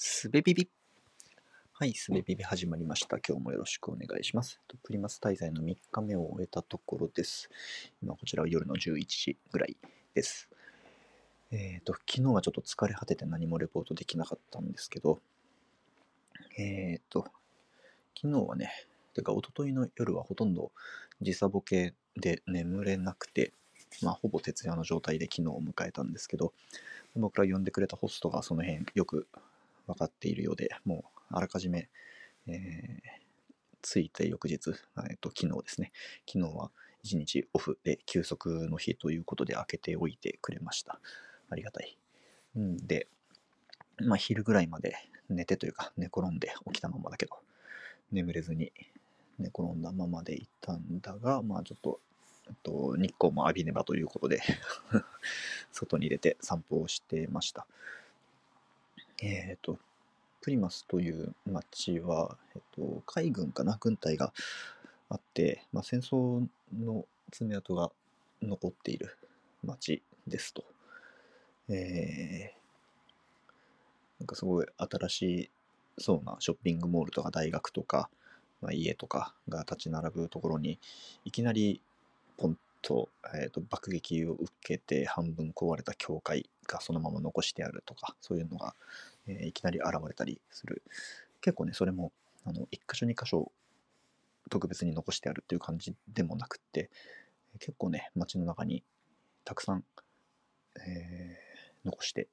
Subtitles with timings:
[0.00, 0.70] すべビビ。
[1.72, 3.18] はい、すべビビ始まりました。
[3.18, 4.60] 今日もよろしくお願いします。
[4.68, 7.50] とプリマス滞在の3日目を終えたところです。
[8.00, 9.76] 今こちらは夜の11時ぐらい
[10.14, 10.48] です。
[11.50, 15.18] えっ、と、昨日はちょっと疲れ果てて何もレポートできなかったんですけど、
[16.56, 17.24] えっ、と、
[18.16, 18.70] 昨日はね、
[19.14, 20.70] てか一昨日の夜はほとんど
[21.20, 23.52] 時差ボケで眠れなくて、
[24.02, 26.52] まあ、ほぼ徹夜の状態で昨日を迎えたんですけど、
[27.16, 29.26] 僕ら呼んでくれたホストがその辺よく
[29.88, 31.88] 分かっているようで、もうあらかじめ、
[32.46, 33.18] えー
[33.82, 34.70] 着いて翌日、
[35.08, 35.92] えーと、昨日ですね、
[36.26, 36.70] 昨日は
[37.02, 41.00] 一日オフで休息の日ということで開けておいてくれました。
[41.50, 41.96] ありがたい。
[42.58, 43.06] んで、
[43.98, 44.96] まあ昼ぐらいまで
[45.28, 47.38] 寝てというか寝転んで起きたままだけど、
[48.12, 48.72] 眠れずに
[49.38, 52.00] 寝転んだままでいたんだが、まあちょっと、
[52.48, 54.42] えっと、日光も浴びねばということで
[55.72, 57.66] 外に出て散歩をしてました。
[59.22, 59.78] えっ、と、
[60.40, 64.32] プリマスという町は、えっと、海軍かな、軍隊が
[65.08, 67.90] あって、まあ、戦争の爪痕が
[68.42, 69.16] 残っている
[69.64, 70.64] 町ですと。
[71.68, 72.58] えー
[74.18, 75.50] なんかすごい新し
[75.96, 78.10] そうなショッピングモールとか大学とか、
[78.60, 80.78] まあ、家とかが立ち並ぶところに
[81.24, 81.80] いきなり
[82.36, 88.74] ポンと,、えーと爆撃を受けて半分壊れた教会がそのまま残してあるとかそういうのが、
[89.26, 90.82] えいきなり現れたりする
[91.40, 92.12] 結構ねそれも
[92.44, 93.50] あの1箇所2箇所
[94.48, 96.90] 特別に残してあるっていう感じでもなくって
[97.58, 98.84] 結構ね街の中に
[99.44, 99.84] たくさん、
[100.86, 101.48] えー
[101.84, 102.28] 残して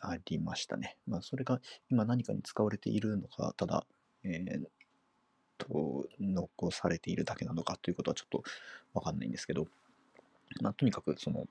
[0.00, 0.96] ありましたね。
[1.06, 1.60] まあ、それが
[1.90, 3.86] 今何かに使われているのか、ただ、
[4.24, 4.62] えー
[5.58, 8.42] と、残されているだけなのかということはちょっと
[8.92, 9.66] わかんないんですけど、
[10.60, 11.46] まあ、とにかくその、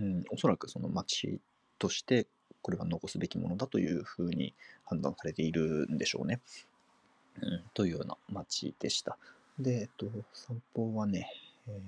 [0.00, 1.40] うん、おそらくその町
[1.78, 2.26] として
[2.62, 6.40] これは残すべきものだというふうに判断されているんでしょうね。
[7.42, 9.18] うん、というような町でした。
[9.58, 11.30] で、えっと、散歩はね、
[11.68, 11.80] えー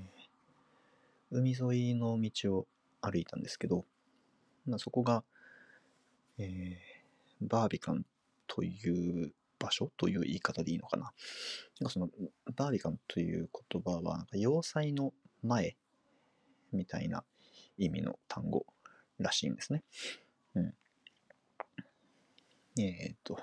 [1.32, 2.66] 海沿いの道を
[3.00, 3.84] 歩いたんですけど、
[4.64, 5.24] まあ、そこが、
[6.38, 6.96] えー
[7.40, 8.04] バービカン
[8.46, 11.12] という場所という言い方でいいのかな。
[11.80, 12.08] なんかその
[12.54, 15.12] バービカンという言葉は、要塞の
[15.42, 15.76] 前
[16.72, 17.24] みたいな
[17.78, 18.66] 意味の単語
[19.18, 19.82] らしいんですね。
[20.54, 20.74] うん。
[22.78, 23.38] えーっと、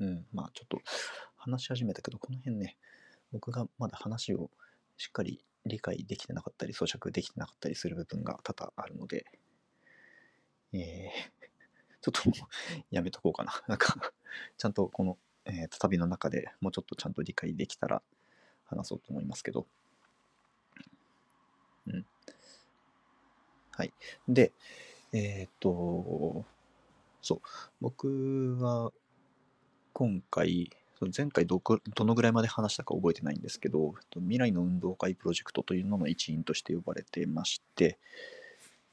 [0.00, 0.80] うん、まあちょっと
[1.36, 2.76] 話し始めたけど、この辺ね、
[3.32, 4.50] 僕がまだ話を
[4.96, 9.26] しっかり理解できてなかったり、咀嚼できてなかったりする部分が多々あるので、
[10.72, 11.38] えー
[12.02, 12.46] ちょっと
[12.90, 13.52] やめとこうかな。
[13.68, 14.12] なんか、
[14.58, 18.02] ちゃんとこの、えー旅の中でもうちょっとちゃんと理解できたら
[18.66, 19.66] 話そうと思いますけど。
[21.86, 22.06] うん。
[23.78, 23.92] はい。
[24.28, 24.50] で、
[25.12, 26.44] えっ、と、
[27.22, 27.40] そう、
[27.80, 28.90] 僕は
[29.92, 30.68] 今回、
[31.16, 31.62] 前回ど
[31.94, 37.98] どのぐらいまで話したか覚えてないんですけど、未来の運動会プロジェクトというのの一員として呼ばれてまして、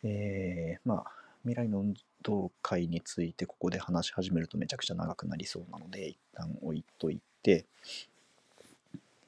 [0.04, 7.66] えーまあ、未来の運動会についてここで話し始めるとめちゃくちゃ長くなりそうなので、一旦置いといて、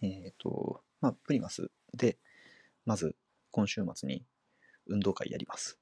[0.04, 2.16] えっ、と、まあ、プリマスで、
[2.86, 3.16] まず
[3.50, 4.22] 今週末に
[4.90, 5.78] 運動会やります。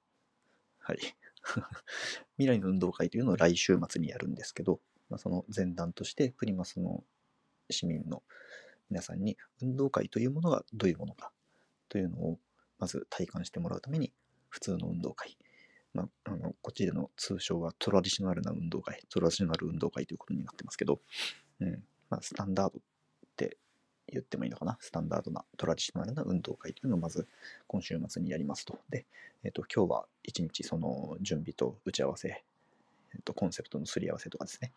[0.80, 0.98] はい。
[2.38, 7.04] 未来の運動会というのを来週末にやるんですけど、まあ、その前段としてプリマスの
[7.70, 8.24] 市民の
[8.90, 11.32] 皆さんに運動会というものがどういうものか
[11.90, 12.40] というのを
[12.80, 14.14] まず体感してもらうために
[14.50, 15.38] 普通の運動会、
[15.94, 21.00] まあ、あのこっちでの通称はトラディショナルな運動会トラディショナル運動会ということになってますけど、
[21.60, 22.80] うんまあ、スタンダード
[24.08, 24.78] 言ってもいいのかな？
[24.80, 27.28] スタンダードなトラディショナルな運動会というのをまず
[27.68, 28.80] 今週末にやりますと。
[28.90, 29.06] で、
[29.44, 32.44] えっと今日は一日その準備と打ち合わせ
[33.16, 34.72] えっと、コンセプトのすり合わせとかですね。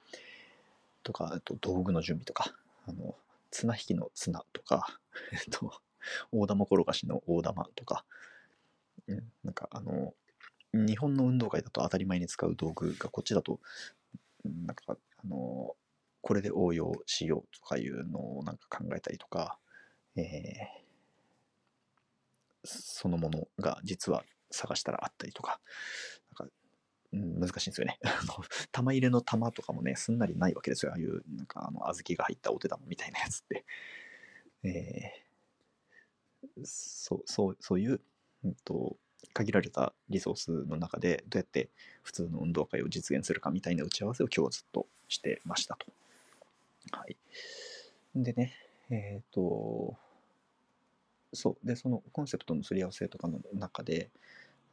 [1.03, 2.55] とか、あと道具の準備とか、
[2.87, 3.15] あの、
[3.51, 5.01] 綱引きの綱とか、
[5.33, 5.73] えっと、
[6.33, 8.05] 大玉転がしの大玉とか、
[9.09, 10.15] うん、なんかあの、
[10.73, 13.59] 日本の運動会だと当たり前に使う道具がこっちだと、
[14.45, 15.75] なんかあの、
[16.21, 19.59] これで応用しようとかいうのをなんか考えたりとか、
[20.17, 20.89] えー
[22.65, 25.61] そのものが実は探したらあったりとか、
[26.39, 26.55] なんか
[27.13, 27.99] うん難しいんですよね。
[28.73, 30.93] 玉入れの玉とかもね、すんなりないわけですよ。
[30.93, 33.65] ああいう、なんか、あの、小豆が入ったお手玉みたいなやつって。
[34.65, 35.29] えー
[36.65, 38.01] そう、そう、そういう、
[38.45, 38.97] うんと、
[39.33, 41.71] 限られたリソースの中で、どうやって
[42.03, 45.87] 普通の運動会を実現するかみたいな打ち合わせを今日はずっとしてましたと。
[46.93, 47.17] はい。
[48.15, 48.55] でね、
[48.91, 49.97] えっ、と、
[51.33, 51.67] そう。
[51.67, 54.11] で、そのコンセプトのすり合わせとかの中で、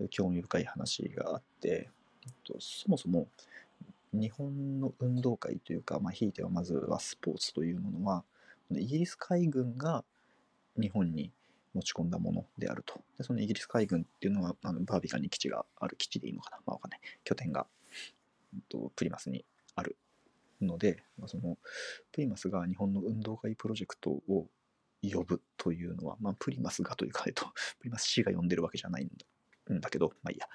[0.09, 1.89] 興味深い話があって、
[2.59, 3.27] そもそも
[4.13, 8.23] 日本の運動会というか、まあ、ひいてはまずはスポーツというものは
[8.71, 10.03] イギリス海軍が
[10.79, 11.31] 日本に
[11.73, 13.01] 持ち込んだものであると。
[13.17, 17.67] でそのイギリス海軍っていうのはあのバービカンに基地がある基地でいいのかな、まあ、わかんない拠点が、
[18.53, 19.45] えっと、プリマスに
[19.75, 19.97] ある
[20.61, 21.57] ので、まあ、その
[22.11, 24.47] プリマスが日本の運動会プロジェクトを
[25.03, 27.45] 呼ぶというのは、まあ、プリマスがというか、えっと、
[27.79, 30.47] プリマス C が呼んでるわけじゃないんだんだけど、まあいいや。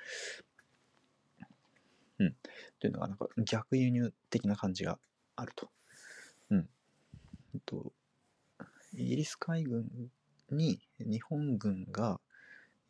[2.20, 2.37] うん。
[2.79, 4.99] というのが、なんか逆輸入的な感じが
[5.37, 5.70] あると。
[6.50, 6.69] うん。
[7.55, 7.93] えっと、
[8.93, 10.11] イギリス海軍
[10.50, 12.20] に日本軍が、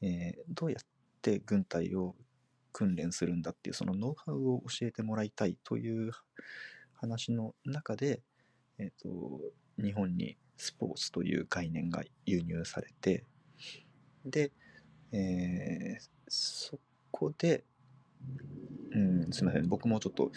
[0.03, 0.85] えー、どうやっ
[1.23, 2.17] て軍隊を
[2.73, 6.13] 訓練するんだっていうそのノウハウを教えてもらいたいという
[7.01, 8.23] 話の中で、
[8.79, 9.41] えーと、
[9.83, 13.25] 日本にスポーツという概念が輸入されて
[14.25, 14.53] で、
[15.13, 16.79] えー、そ
[17.11, 17.65] こで、
[18.93, 19.69] うん、すみません。
[19.69, 20.31] 僕もちょっと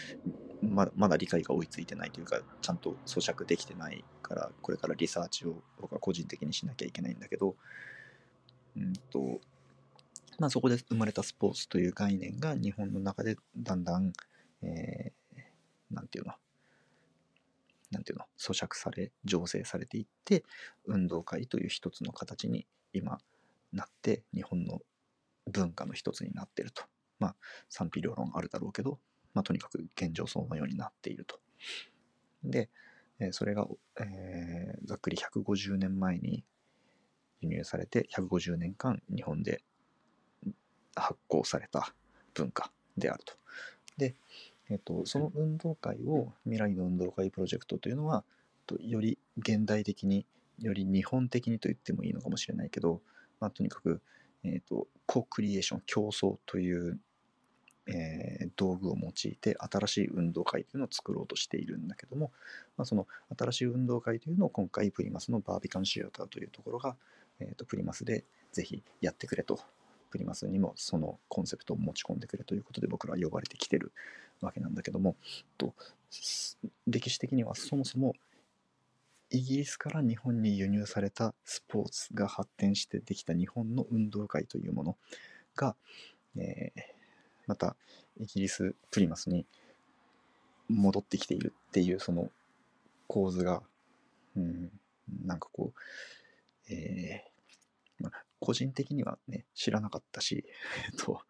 [0.61, 7.57] ままだ理解が追いついてないというかちゃんと咀嚼できてないからこれからリサーチを僕は個人的にしなきゃいけないんだけど、
[8.77, 9.41] うんと
[10.39, 14.13] まあ、そこで生まれたスポーツという概念が日本の中でだんだん、
[14.61, 16.33] えー、なんていうの？
[17.93, 20.43] なんていうの咀嚼され醸成されていって
[20.85, 23.19] 運動会という一つの形に今
[23.71, 24.81] なって日本の
[25.49, 26.83] 文化の一つになってると
[27.19, 27.35] まあ
[27.69, 28.99] 賛否両論あるだろうけど、
[29.33, 31.39] まあ、とにかく現状そのようになっていると
[32.43, 32.69] で
[33.31, 33.67] それが、
[33.99, 36.43] えー、ざっくり150年前に
[37.41, 39.63] 輸入されて150年間日本で
[40.95, 41.93] 発行された
[42.33, 43.33] 文化であると。
[43.97, 44.15] で、
[44.69, 48.23] えっと、その運動会を未来の運動会プロジェクトというのは
[48.79, 50.25] より現代的に
[50.59, 53.01] より日本的にと言ってもいいのかもしれないけど、
[53.39, 54.01] まあ、とにかく、
[54.43, 56.99] えっと、コクリエーション競争という
[57.87, 62.31] えー、道具を用いて新しい運動会というのを作ろうとしているんだけども、
[62.77, 63.07] まあ、その
[63.37, 66.95] 新しい運動会というのを今回プリマスのバービカンシアターというところが、
[67.39, 69.59] えー、とプリマスでぜひやってくれと
[70.13, 73.91] プリマスにもそのコンセプトを持ち込んでくれということで僕らは呼ばれてきてる
[74.41, 75.15] わけなんだけども
[75.57, 75.73] と
[76.85, 78.13] 歴史的にはそもそも
[79.31, 84.97] イギリスから日本に輸入されたスポーツが発展してできた日本の運動会というもの
[85.55, 85.75] が、
[86.37, 86.81] えー、
[87.47, 87.75] また
[88.19, 89.47] イギリスプリマスに
[90.69, 92.29] 戻ってきているっていうその
[93.07, 93.63] 構図が、
[94.37, 94.69] うん、
[95.25, 97.32] なんかこう、えー、
[98.43, 100.43] 個人的にはね、知らなかったし、
[100.85, 101.23] えっと、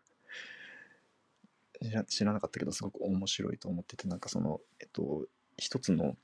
[2.07, 6.17] 知らなかったけど、すごく面白いと思ってて、なんかその、えっと、一つの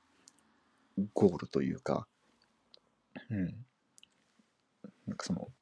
[1.14, 2.08] ゴールというか、
[3.28, 3.66] うん、
[5.06, 5.52] なんかその、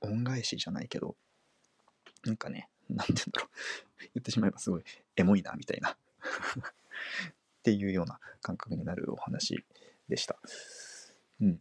[0.00, 1.16] 恩返しじゃないけど、
[2.24, 3.50] なんかね、なんて言うんだろう
[4.14, 5.96] 言ってしまえばすごいエモいなみたいな っ
[7.62, 9.64] ていうような感覚になるお話
[10.08, 10.40] でした。
[11.40, 11.60] うん。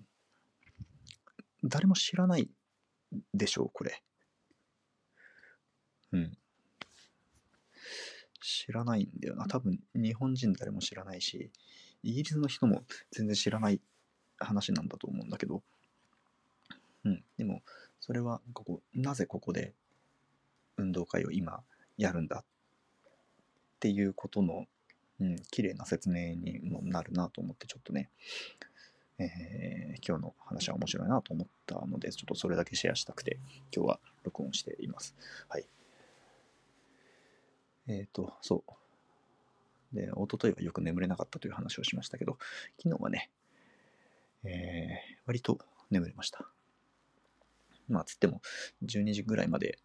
[1.63, 2.49] 誰も知らない
[3.39, 4.03] でしょう、これ。
[6.11, 6.37] うん。
[8.41, 9.47] 知らないんだよな。
[9.47, 11.51] 多分日本人誰も知らないし、
[12.03, 13.81] イギリスの人も全然知らない
[14.37, 15.63] 話なんだと思うんだけど、
[17.05, 17.23] うん。
[17.37, 17.61] でも、
[17.99, 19.73] それはここ、なぜここで
[20.77, 21.63] 運動会を今
[21.97, 22.45] やるんだっ
[23.79, 24.65] ていうことの、
[25.19, 28.09] うん、綺麗な説明にもなるなと思ってちょっとね、
[29.19, 33.37] えー、今日の話は面白いなと思ったのでちょっとそれだけシェアしたくて
[33.75, 35.15] 今日は録音しています。
[35.47, 35.65] はい。
[37.87, 38.63] えっ、ー、と、そ
[39.91, 39.95] う。
[39.95, 42.37] で、一昨日はよく眠れなかったという話をしましたけど、
[42.81, 43.31] 昨日はね、
[44.43, 45.57] えー、割と
[45.89, 46.45] 眠れました。
[47.87, 48.41] まあ、つっても、
[48.85, 49.79] 12時ぐらいまで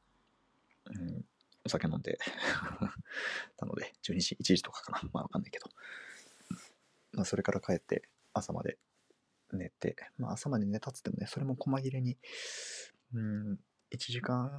[0.86, 1.24] うん、
[1.64, 2.18] お酒飲んで
[3.56, 5.10] たので、12時、1時とかかな。
[5.12, 5.70] まあわかんないけど。
[7.12, 8.78] まあそれから帰って朝まで
[9.54, 12.16] 寝て、まあ朝まで寝たつってもね、それも細切れに、
[13.14, 13.58] うん、
[13.92, 14.50] 1時間、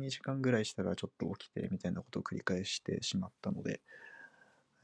[0.00, 3.80] 2時間ぐらいしたらちょっと起きてみたいなことを繰り返してしまったので、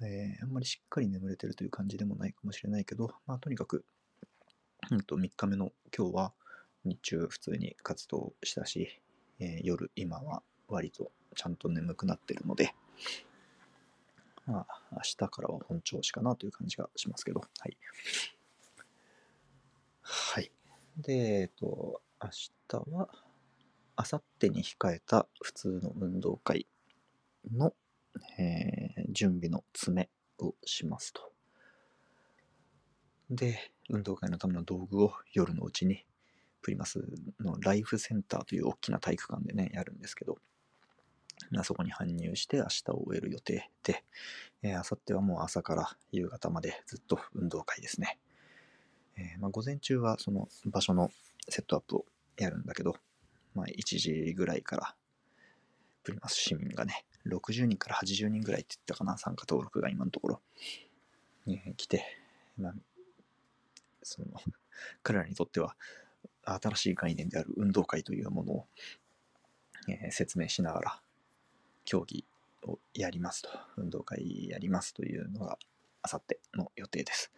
[0.02, 3.84] えー、あんまりしっかり眠れてるという感じでもないかもしれないけど、まあとにかく、
[4.90, 6.32] うんと3日目の今日は
[6.84, 9.00] 日中普通に活動したし、
[9.38, 12.74] えー、夜今は割とちゃんと眠くなってるので、
[14.46, 17.76] まあ、明日からは本調子かなという感じがしますけど、はい。
[20.12, 20.50] はい。
[20.96, 22.30] で、えっと、明
[22.66, 23.08] 日は、
[23.94, 26.66] あさってに控えた普通の運動会
[27.52, 27.72] の、
[28.36, 31.32] えー、準備の詰めをしますと。
[33.30, 36.04] で、運動会のための道具を夜のうちに
[36.60, 36.98] プリマス
[37.38, 40.38] のライフセンターという大きな体育館でね、やるんですけど、
[41.56, 44.02] あ、そこに搬入して明日を終える予定で、
[44.62, 48.18] えー、明後日はもう朝から夕方までずっと運動会ですね。
[49.20, 51.10] えー、まあ、午前中はその場所の
[51.48, 52.04] セットアップを
[52.38, 52.96] やるんだけど、
[53.54, 54.94] まあ、1時ぐらいから
[56.02, 60.40] プリマス市民がね、60人から80人ぐらいって言ったかな、参加登録が今のところ、
[61.46, 62.04] に来て、
[62.56, 62.74] まあ、
[64.02, 64.28] その、
[65.02, 65.76] 彼らにとっては
[66.42, 68.68] 新しい概念である運動会というものを、
[69.88, 71.02] えー、説明しながら
[71.84, 72.24] 競技
[72.62, 75.58] をやりますと、運動会やりますというのが、
[76.02, 77.30] あさっての予定です。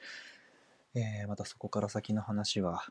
[0.95, 2.85] えー、またそこから先の話は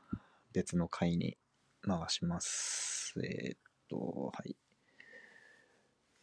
[0.53, 1.37] 別の回に
[1.81, 3.13] 回します。
[3.23, 4.55] えー、っと、はい。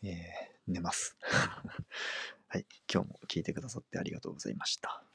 [0.02, 1.16] えー、寝ます。
[2.48, 2.66] はい。
[2.92, 5.07] 今日も聞いてくださってありがとうございました。